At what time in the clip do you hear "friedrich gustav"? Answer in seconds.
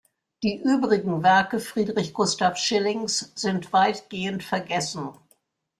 1.59-2.57